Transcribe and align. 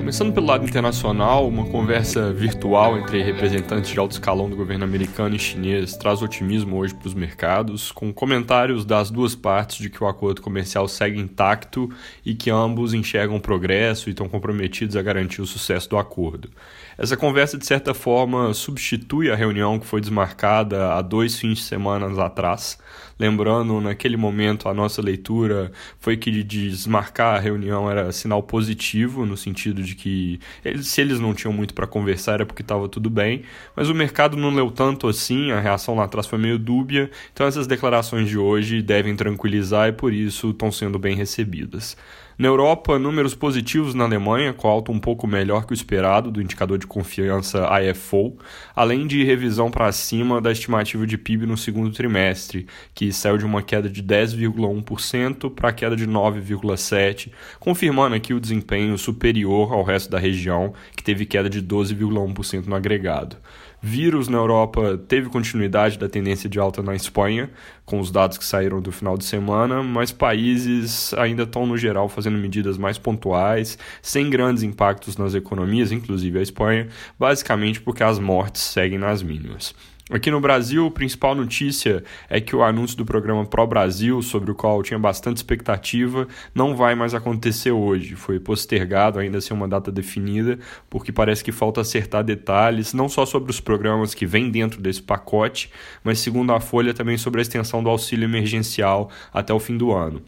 Começando 0.00 0.32
pelo 0.32 0.46
lado 0.46 0.64
internacional, 0.64 1.46
uma 1.46 1.66
conversa 1.66 2.32
virtual 2.32 2.98
entre 2.98 3.22
representantes 3.22 3.90
de 3.90 3.98
alto 3.98 4.12
escalão 4.12 4.48
do 4.48 4.56
governo 4.56 4.82
americano 4.82 5.36
e 5.36 5.38
chinês 5.38 5.94
traz 5.94 6.22
otimismo 6.22 6.78
hoje 6.78 6.94
para 6.94 7.06
os 7.06 7.12
mercados, 7.12 7.92
com 7.92 8.10
comentários 8.10 8.86
das 8.86 9.10
duas 9.10 9.34
partes 9.34 9.76
de 9.76 9.90
que 9.90 10.02
o 10.02 10.08
acordo 10.08 10.40
comercial 10.40 10.88
segue 10.88 11.20
intacto 11.20 11.90
e 12.24 12.34
que 12.34 12.50
ambos 12.50 12.94
enxergam 12.94 13.38
progresso 13.38 14.08
e 14.08 14.12
estão 14.12 14.26
comprometidos 14.26 14.96
a 14.96 15.02
garantir 15.02 15.42
o 15.42 15.46
sucesso 15.46 15.90
do 15.90 15.98
acordo. 15.98 16.48
Essa 16.96 17.16
conversa, 17.16 17.58
de 17.58 17.66
certa 17.66 17.92
forma, 17.92 18.52
substitui 18.54 19.30
a 19.30 19.36
reunião 19.36 19.78
que 19.78 19.86
foi 19.86 20.00
desmarcada 20.00 20.94
há 20.94 21.02
dois 21.02 21.38
fins 21.38 21.58
de 21.58 21.64
semana 21.64 22.10
atrás. 22.24 22.78
Lembrando, 23.18 23.80
naquele 23.82 24.16
momento, 24.16 24.66
a 24.66 24.72
nossa 24.72 25.02
leitura 25.02 25.70
foi 25.98 26.16
que 26.16 26.42
desmarcar 26.42 27.36
a 27.36 27.38
reunião 27.38 27.90
era 27.90 28.10
sinal 28.12 28.42
positivo, 28.42 29.26
no 29.26 29.36
sentido 29.36 29.82
de 29.82 29.89
que 29.94 30.40
eles, 30.64 30.88
se 30.88 31.00
eles 31.00 31.20
não 31.20 31.34
tinham 31.34 31.52
muito 31.52 31.74
para 31.74 31.86
conversar 31.86 32.34
era 32.34 32.46
porque 32.46 32.62
estava 32.62 32.88
tudo 32.88 33.10
bem, 33.10 33.42
mas 33.74 33.88
o 33.88 33.94
mercado 33.94 34.36
não 34.36 34.54
leu 34.54 34.70
tanto 34.70 35.08
assim, 35.08 35.50
a 35.50 35.60
reação 35.60 35.94
lá 35.94 36.04
atrás 36.04 36.26
foi 36.26 36.38
meio 36.38 36.58
dúbia, 36.58 37.10
então 37.32 37.46
essas 37.46 37.66
declarações 37.66 38.28
de 38.28 38.38
hoje 38.38 38.82
devem 38.82 39.14
tranquilizar 39.16 39.88
e 39.88 39.92
por 39.92 40.12
isso 40.12 40.50
estão 40.50 40.70
sendo 40.70 40.98
bem 40.98 41.16
recebidas. 41.16 41.96
Na 42.40 42.48
Europa, 42.48 42.98
números 42.98 43.34
positivos 43.34 43.92
na 43.92 44.04
Alemanha, 44.04 44.54
com 44.54 44.66
alta 44.66 44.90
um 44.90 44.98
pouco 44.98 45.26
melhor 45.26 45.66
que 45.66 45.72
o 45.72 45.74
esperado 45.74 46.30
do 46.30 46.40
indicador 46.40 46.78
de 46.78 46.86
confiança 46.86 47.68
IFO, 47.82 48.38
além 48.74 49.06
de 49.06 49.22
revisão 49.22 49.70
para 49.70 49.92
cima 49.92 50.40
da 50.40 50.50
estimativa 50.50 51.06
de 51.06 51.18
PIB 51.18 51.44
no 51.44 51.58
segundo 51.58 51.90
trimestre, 51.92 52.66
que 52.94 53.12
saiu 53.12 53.36
de 53.36 53.44
uma 53.44 53.62
queda 53.62 53.90
de 53.90 54.02
10,1% 54.02 55.54
para 55.54 55.70
queda 55.70 55.94
de 55.94 56.06
9,7%, 56.06 57.30
confirmando 57.58 58.14
aqui 58.14 58.32
o 58.32 58.40
desempenho 58.40 58.96
superior 58.96 59.74
ao 59.74 59.82
resto 59.82 60.10
da 60.10 60.18
região, 60.18 60.72
que 60.96 61.04
teve 61.04 61.26
queda 61.26 61.50
de 61.50 61.62
12,1% 61.62 62.64
no 62.64 62.74
agregado 62.74 63.36
vírus 63.82 64.28
na 64.28 64.38
Europa 64.38 64.98
teve 65.08 65.28
continuidade 65.28 65.98
da 65.98 66.08
tendência 66.08 66.48
de 66.48 66.58
alta 66.58 66.82
na 66.82 66.94
Espanha, 66.94 67.50
com 67.84 67.98
os 67.98 68.10
dados 68.10 68.38
que 68.38 68.44
saíram 68.44 68.80
do 68.80 68.92
final 68.92 69.16
de 69.16 69.24
semana, 69.24 69.82
mas 69.82 70.12
países 70.12 71.14
ainda 71.14 71.44
estão, 71.44 71.66
no 71.66 71.76
geral, 71.76 72.08
fazendo 72.08 72.38
medidas 72.38 72.76
mais 72.76 72.98
pontuais, 72.98 73.78
sem 74.02 74.28
grandes 74.28 74.62
impactos 74.62 75.16
nas 75.16 75.34
economias, 75.34 75.92
inclusive 75.92 76.38
a 76.38 76.42
Espanha, 76.42 76.88
basicamente 77.18 77.80
porque 77.80 78.02
as 78.02 78.18
mortes 78.18 78.62
seguem 78.62 78.98
nas 78.98 79.22
mínimas. 79.22 79.74
Aqui 80.12 80.28
no 80.28 80.40
Brasil, 80.40 80.88
a 80.88 80.90
principal 80.90 81.36
notícia 81.36 82.02
é 82.28 82.40
que 82.40 82.56
o 82.56 82.64
anúncio 82.64 82.96
do 82.96 83.04
programa 83.04 83.46
Pro 83.46 83.64
Brasil, 83.64 84.20
sobre 84.22 84.50
o 84.50 84.56
qual 84.56 84.82
tinha 84.82 84.98
bastante 84.98 85.36
expectativa, 85.36 86.26
não 86.52 86.74
vai 86.74 86.96
mais 86.96 87.14
acontecer 87.14 87.70
hoje. 87.70 88.16
Foi 88.16 88.40
postergado, 88.40 89.20
ainda 89.20 89.40
sem 89.40 89.56
uma 89.56 89.68
data 89.68 89.92
definida, 89.92 90.58
porque 90.88 91.12
parece 91.12 91.44
que 91.44 91.52
falta 91.52 91.82
acertar 91.82 92.24
detalhes, 92.24 92.92
não 92.92 93.08
só 93.08 93.24
sobre 93.24 93.52
os 93.52 93.60
programas 93.60 94.12
que 94.12 94.26
vêm 94.26 94.50
dentro 94.50 94.82
desse 94.82 95.00
pacote, 95.00 95.70
mas, 96.02 96.18
segundo 96.18 96.52
a 96.52 96.58
Folha, 96.58 96.92
também 96.92 97.16
sobre 97.16 97.40
a 97.40 97.42
extensão 97.42 97.80
do 97.80 97.88
auxílio 97.88 98.24
emergencial 98.24 99.12
até 99.32 99.54
o 99.54 99.60
fim 99.60 99.76
do 99.76 99.92
ano. 99.92 100.20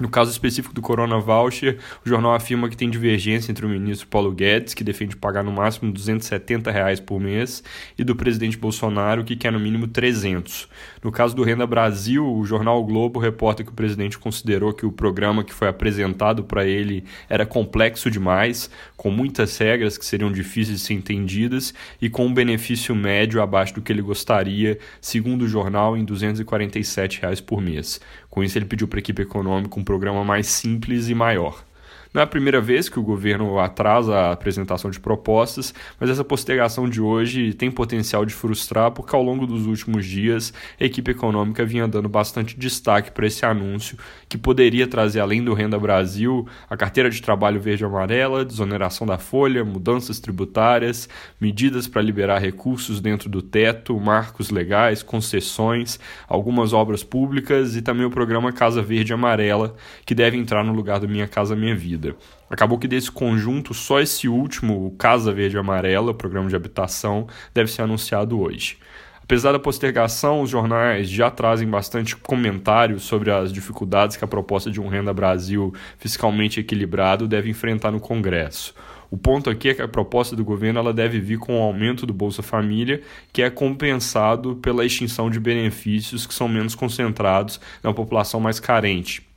No 0.00 0.08
caso 0.08 0.30
específico 0.30 0.74
do 0.74 0.80
Corona 0.80 1.20
Voucher, 1.20 1.78
o 2.02 2.08
jornal 2.08 2.32
afirma 2.32 2.70
que 2.70 2.76
tem 2.76 2.88
divergência 2.88 3.52
entre 3.52 3.66
o 3.66 3.68
ministro 3.68 4.08
Paulo 4.08 4.32
Guedes, 4.32 4.72
que 4.72 4.82
defende 4.82 5.14
pagar 5.14 5.44
no 5.44 5.52
máximo 5.52 5.92
270 5.92 6.70
reais 6.70 6.98
por 6.98 7.20
mês, 7.20 7.62
e 7.98 8.02
do 8.02 8.16
presidente 8.16 8.56
Bolsonaro, 8.56 9.22
que 9.22 9.36
quer 9.36 9.52
no 9.52 9.60
mínimo 9.60 9.86
300. 9.86 10.66
No 11.04 11.12
caso 11.12 11.36
do 11.36 11.42
Renda 11.42 11.66
Brasil, 11.66 12.26
o 12.26 12.42
jornal 12.46 12.80
o 12.80 12.84
Globo 12.84 13.20
reporta 13.20 13.62
que 13.62 13.68
o 13.68 13.74
presidente 13.74 14.18
considerou 14.18 14.72
que 14.72 14.86
o 14.86 14.92
programa 14.92 15.44
que 15.44 15.52
foi 15.52 15.68
apresentado 15.68 16.44
para 16.44 16.64
ele 16.64 17.04
era 17.28 17.44
complexo 17.44 18.10
demais, 18.10 18.70
com 18.96 19.10
muitas 19.10 19.58
regras 19.58 19.98
que 19.98 20.06
seriam 20.06 20.32
difíceis 20.32 20.80
de 20.80 20.86
ser 20.86 20.94
entendidas 20.94 21.74
e 22.00 22.08
com 22.08 22.24
um 22.24 22.32
benefício 22.32 22.94
médio 22.94 23.42
abaixo 23.42 23.74
do 23.74 23.82
que 23.82 23.92
ele 23.92 24.00
gostaria, 24.00 24.78
segundo 24.98 25.42
o 25.42 25.48
jornal, 25.48 25.94
em 25.94 26.06
247 26.06 27.20
reais 27.20 27.40
por 27.40 27.60
mês. 27.60 28.00
Com 28.30 28.44
isso, 28.44 28.56
ele 28.56 28.64
pediu 28.64 28.86
para 28.86 28.98
a 28.98 29.00
equipe 29.00 29.22
econômica 29.22 29.78
um 29.78 29.84
programa 29.90 30.24
mais 30.24 30.46
simples 30.46 31.08
e 31.08 31.14
maior. 31.16 31.64
Não 32.12 32.20
é 32.20 32.24
a 32.24 32.26
primeira 32.26 32.60
vez 32.60 32.88
que 32.88 32.98
o 32.98 33.04
governo 33.04 33.60
atrasa 33.60 34.12
a 34.16 34.32
apresentação 34.32 34.90
de 34.90 34.98
propostas, 34.98 35.72
mas 35.98 36.10
essa 36.10 36.24
postergação 36.24 36.88
de 36.88 37.00
hoje 37.00 37.54
tem 37.54 37.70
potencial 37.70 38.26
de 38.26 38.34
frustrar, 38.34 38.90
porque 38.90 39.14
ao 39.14 39.22
longo 39.22 39.46
dos 39.46 39.64
últimos 39.64 40.04
dias 40.04 40.52
a 40.80 40.84
equipe 40.84 41.12
econômica 41.12 41.64
vinha 41.64 41.86
dando 41.86 42.08
bastante 42.08 42.58
destaque 42.58 43.12
para 43.12 43.28
esse 43.28 43.46
anúncio, 43.46 43.96
que 44.28 44.36
poderia 44.36 44.88
trazer, 44.88 45.20
além 45.20 45.44
do 45.44 45.54
Renda 45.54 45.78
Brasil, 45.78 46.48
a 46.68 46.76
carteira 46.76 47.08
de 47.08 47.22
trabalho 47.22 47.60
verde-amarela, 47.60 48.44
desoneração 48.44 49.06
da 49.06 49.16
folha, 49.16 49.64
mudanças 49.64 50.18
tributárias, 50.18 51.08
medidas 51.40 51.86
para 51.86 52.02
liberar 52.02 52.40
recursos 52.40 53.00
dentro 53.00 53.30
do 53.30 53.40
teto, 53.40 54.00
marcos 54.00 54.50
legais, 54.50 55.00
concessões, 55.00 56.00
algumas 56.26 56.72
obras 56.72 57.04
públicas 57.04 57.76
e 57.76 57.82
também 57.82 58.04
o 58.04 58.10
programa 58.10 58.52
Casa 58.52 58.82
Verde 58.82 59.12
Amarela, 59.12 59.76
que 60.04 60.12
deve 60.12 60.36
entrar 60.36 60.64
no 60.64 60.72
lugar 60.72 60.98
do 60.98 61.08
Minha 61.08 61.28
Casa 61.28 61.54
Minha 61.54 61.76
Vida 61.76 61.99
vida. 62.00 62.16
Acabou 62.48 62.78
que 62.78 62.88
desse 62.88 63.10
conjunto, 63.12 63.74
só 63.74 64.00
esse 64.00 64.26
último, 64.26 64.86
o 64.86 64.90
Casa 64.92 65.32
Verde 65.32 65.58
Amarela, 65.58 66.10
o 66.10 66.14
programa 66.14 66.48
de 66.48 66.56
habitação, 66.56 67.28
deve 67.52 67.70
ser 67.70 67.82
anunciado 67.82 68.40
hoje. 68.40 68.78
Apesar 69.22 69.52
da 69.52 69.60
postergação, 69.60 70.42
os 70.42 70.50
jornais 70.50 71.08
já 71.08 71.30
trazem 71.30 71.68
bastante 71.68 72.16
comentários 72.16 73.04
sobre 73.04 73.30
as 73.30 73.52
dificuldades 73.52 74.16
que 74.16 74.24
a 74.24 74.28
proposta 74.28 74.68
de 74.68 74.80
um 74.80 74.88
Renda 74.88 75.14
Brasil 75.14 75.72
fiscalmente 75.98 76.58
equilibrado 76.58 77.28
deve 77.28 77.48
enfrentar 77.48 77.92
no 77.92 78.00
Congresso. 78.00 78.74
O 79.08 79.16
ponto 79.16 79.48
aqui 79.48 79.68
é 79.68 79.74
que 79.74 79.82
a 79.82 79.88
proposta 79.88 80.34
do 80.34 80.44
governo 80.44 80.80
ela 80.80 80.92
deve 80.92 81.20
vir 81.20 81.38
com 81.38 81.58
o 81.58 81.62
aumento 81.62 82.06
do 82.06 82.14
Bolsa 82.14 82.42
Família, 82.42 83.02
que 83.32 83.42
é 83.42 83.50
compensado 83.50 84.56
pela 84.56 84.84
extinção 84.84 85.30
de 85.30 85.38
benefícios 85.38 86.26
que 86.26 86.34
são 86.34 86.48
menos 86.48 86.74
concentrados 86.74 87.60
na 87.82 87.92
população 87.92 88.40
mais 88.40 88.58
carente 88.58 89.29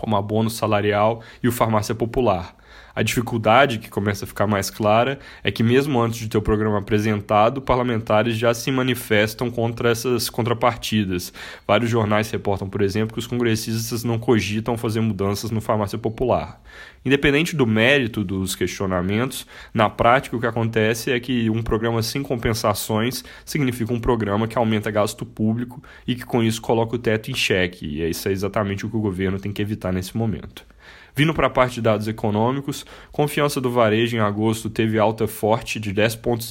como 0.00 0.16
a 0.16 0.22
bônus 0.22 0.54
salarial 0.54 1.20
e 1.42 1.48
o 1.48 1.52
farmácia 1.52 1.94
popular. 1.94 2.56
A 2.94 3.02
dificuldade 3.02 3.78
que 3.78 3.88
começa 3.88 4.24
a 4.24 4.28
ficar 4.28 4.46
mais 4.46 4.68
clara 4.68 5.18
é 5.42 5.50
que, 5.50 5.62
mesmo 5.62 6.00
antes 6.00 6.18
de 6.18 6.28
ter 6.28 6.38
o 6.38 6.42
programa 6.42 6.78
apresentado, 6.78 7.62
parlamentares 7.62 8.36
já 8.36 8.52
se 8.52 8.70
manifestam 8.70 9.50
contra 9.50 9.90
essas 9.90 10.28
contrapartidas. 10.28 11.32
Vários 11.66 11.90
jornais 11.90 12.30
reportam, 12.30 12.68
por 12.68 12.82
exemplo, 12.82 13.14
que 13.14 13.18
os 13.18 13.26
congressistas 13.26 14.04
não 14.04 14.18
cogitam 14.18 14.76
fazer 14.76 15.00
mudanças 15.00 15.50
no 15.50 15.60
farmácia 15.60 15.98
popular. 15.98 16.60
Independente 17.04 17.56
do 17.56 17.66
mérito 17.66 18.22
dos 18.22 18.54
questionamentos, 18.54 19.46
na 19.72 19.88
prática 19.88 20.36
o 20.36 20.40
que 20.40 20.46
acontece 20.46 21.10
é 21.10 21.18
que 21.18 21.48
um 21.48 21.62
programa 21.62 22.02
sem 22.02 22.22
compensações 22.22 23.24
significa 23.44 23.92
um 23.92 24.00
programa 24.00 24.46
que 24.46 24.58
aumenta 24.58 24.90
gasto 24.90 25.24
público 25.24 25.82
e 26.06 26.14
que 26.14 26.26
com 26.26 26.42
isso 26.42 26.60
coloca 26.60 26.96
o 26.96 26.98
teto 26.98 27.30
em 27.30 27.34
xeque. 27.34 27.86
E 27.86 28.10
isso 28.10 28.28
é 28.28 28.32
exatamente 28.32 28.84
o 28.84 28.90
que 28.90 28.96
o 28.96 29.00
governo 29.00 29.40
tem 29.40 29.52
que 29.52 29.62
evitar 29.62 29.92
nesse 29.92 30.16
momento. 30.16 30.66
Vindo 31.20 31.34
para 31.34 31.48
a 31.48 31.50
parte 31.50 31.74
de 31.74 31.82
dados 31.82 32.08
econômicos, 32.08 32.86
confiança 33.12 33.60
do 33.60 33.70
varejo 33.70 34.16
em 34.16 34.20
agosto 34.20 34.70
teve 34.70 34.98
alta 34.98 35.26
forte 35.26 35.78
de 35.78 35.92
10 35.92 36.16
pontos 36.16 36.50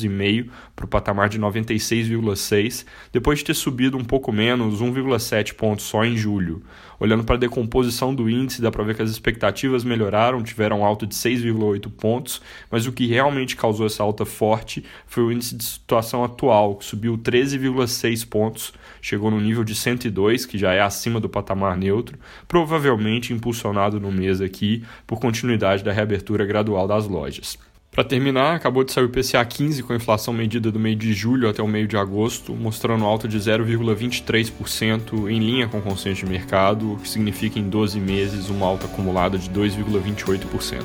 para 0.75 0.85
o 0.85 0.88
patamar 0.88 1.28
de 1.28 1.40
96,6, 1.40 2.85
depois 3.12 3.40
de 3.40 3.46
ter 3.46 3.56
subido 3.56 3.97
um 3.97 4.03
pouco 4.06 4.31
menos, 4.31 4.79
1,7 4.79 5.56
pontos 5.56 5.85
só 5.85 6.06
em 6.06 6.16
julho. 6.16 6.62
Olhando 7.00 7.24
para 7.24 7.35
a 7.35 7.40
decomposição 7.40 8.13
do 8.13 8.29
índice, 8.29 8.62
dá 8.62 8.69
para 8.69 8.84
ver 8.84 8.96
que 8.96 9.02
as 9.02 9.09
expectativas 9.09 9.84
melhoraram, 9.84 10.44
tiveram 10.44 10.85
alta 10.85 11.08
de 11.08 11.16
6,8 11.16 11.90
pontos, 11.90 12.40
mas 12.69 12.85
o 12.85 12.91
que 12.91 13.08
realmente 13.08 13.56
causou 13.56 13.88
essa 13.88 14.03
alta 14.03 14.25
forte 14.25 14.84
foi 15.08 15.24
o 15.24 15.31
índice 15.31 15.56
de 15.56 15.63
situação 15.63 16.24
atual, 16.24 16.75
que 16.75 16.85
subiu 16.85 17.18
13,6 17.18 18.28
pontos, 18.28 18.74
chegou 19.02 19.31
no 19.31 19.41
nível 19.41 19.63
de 19.63 19.74
102, 19.74 20.46
que 20.46 20.59
já 20.59 20.74
é 20.74 20.81
acima 20.81 21.19
do 21.19 21.29
patamar 21.29 21.75
neutro, 21.75 22.19
provavelmente 22.47 23.34
impulsionado 23.34 23.99
no 23.99 24.11
mês 24.11 24.41
aqui 24.41 24.59
por 25.06 25.20
continuidade 25.20 25.84
da 25.84 25.91
reabertura 25.91 26.46
gradual 26.46 26.88
das 26.88 27.08
lojas. 27.08 27.58
Para 27.91 28.03
terminar, 28.03 28.56
acabou 28.56 28.84
de 28.84 28.91
sair 28.91 29.06
o 29.06 29.09
PCA 29.09 29.44
15 29.44 29.82
com 29.84 29.94
a 29.94 29.96
inflação 29.96 30.34
medida 30.34 30.72
do 30.72 30.79
meio 30.79 30.96
de 30.96 31.11
julho 31.11 31.50
até 31.50 31.61
o 31.61 31.67
meio 31.67 31.88
de 31.88 31.97
agosto, 31.97 32.53
mostrando 32.53 33.03
alta 33.03 33.28
de 33.28 33.38
0,23% 33.38 35.28
em 35.29 35.40
linha 35.40 35.67
com 35.67 35.79
o 35.79 35.82
consenso 35.82 36.23
de 36.23 36.32
mercado, 36.32 36.94
o 36.94 36.97
que 36.97 37.09
significa 37.09 37.59
em 37.59 37.67
12 37.67 38.00
meses 38.00 38.50
uma 38.50 38.67
alta 38.67 38.85
acumulada 38.85 39.38
de 39.38 39.50
2,28%. 39.50 40.84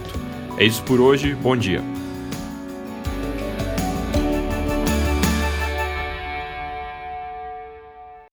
É 0.56 0.65
isso 0.65 0.82
por 0.82 1.00
hoje, 1.00 1.35
bom 1.35 1.56
dia! 1.56 1.82